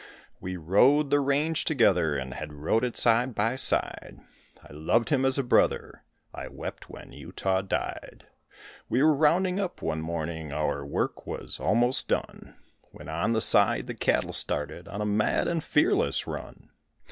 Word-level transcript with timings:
We 0.39 0.57
rode 0.57 1.11
the 1.11 1.19
range 1.19 1.63
together 1.63 2.15
and 2.17 2.33
had 2.33 2.53
rode 2.53 2.83
it 2.83 2.97
side 2.97 3.35
by 3.35 3.55
side; 3.55 4.17
I 4.67 4.73
loved 4.73 5.09
him 5.09 5.25
as 5.25 5.37
a 5.37 5.43
brother, 5.43 6.01
I 6.33 6.47
wept 6.47 6.89
when 6.89 7.11
Utah 7.11 7.61
died; 7.61 8.25
We 8.89 9.03
were 9.03 9.13
rounding 9.13 9.59
up 9.59 9.83
one 9.83 10.01
morning, 10.01 10.51
our 10.51 10.83
work 10.83 11.27
was 11.27 11.59
almost 11.59 12.07
done, 12.07 12.55
When 12.89 13.09
on 13.09 13.33
the 13.33 13.41
side 13.41 13.85
the 13.85 13.93
cattle 13.93 14.33
started 14.33 14.87
on 14.87 15.01
a 15.01 15.05
mad 15.05 15.47
and 15.47 15.63
fearless 15.63 16.25
run. 16.25 16.71